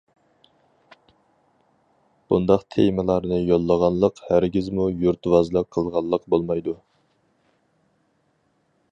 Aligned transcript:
بۇنداق 2.33 2.63
تېمىلارنى 2.75 3.37
يوللىغانلىق 3.49 4.21
ھەرگىزمۇ 4.29 4.87
يۇرتۋازلىق 5.03 5.69
قىلغانلىق 5.77 6.25
بولمايدۇ. 6.35 6.75